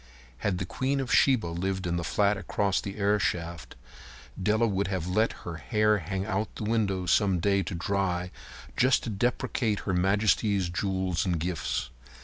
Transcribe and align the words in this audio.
Had 0.39 0.57
the 0.57 0.65
queen 0.65 0.99
of 0.99 1.13
Sheba 1.13 1.45
lived 1.45 1.85
in 1.85 1.95
the 1.95 2.03
flat 2.03 2.35
across 2.35 2.81
the 2.81 2.95
airshaft, 2.97 3.75
Della 4.41 4.65
would 4.65 4.87
have 4.87 5.05
let 5.05 5.31
her 5.45 5.57
hair 5.57 5.99
hang 5.99 6.25
out 6.25 6.55
the 6.55 6.63
window 6.63 7.05
some 7.05 7.37
day 7.39 7.61
to 7.61 7.75
dry 7.75 8.31
just 8.75 9.03
to 9.03 9.11
depreciate 9.11 9.81
Her 9.81 9.93
Majesty's 9.93 10.69
jewels 10.69 11.23
and 11.23 11.39
gifts. 11.39 11.91